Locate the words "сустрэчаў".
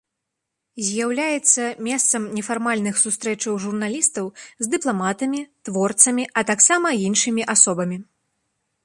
3.03-3.59